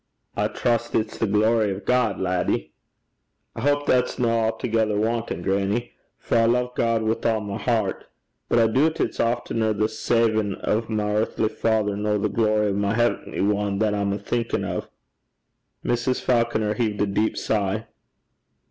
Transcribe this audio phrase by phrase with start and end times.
[0.35, 2.73] 'I trust it's the glory o' God, laddie.'
[3.55, 5.93] 'I houp that's no a'thegither wantin', grannie.
[6.17, 8.05] For I love God wi' a' my hert.
[8.49, 12.73] But I doobt it's aftener the savin' o' my earthly father nor the glory o'
[12.73, 14.87] my heavenly ane that I'm thinkin' o'.'
[15.85, 16.19] Mrs.
[16.19, 17.85] Falconer heaved a deep sigh.